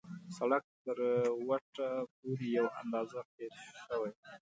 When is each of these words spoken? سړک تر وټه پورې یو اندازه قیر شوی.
سړک 0.37 0.63
تر 0.85 0.97
وټه 1.47 1.89
پورې 2.17 2.47
یو 2.57 2.67
اندازه 2.81 3.19
قیر 3.35 3.53
شوی. 3.85 4.11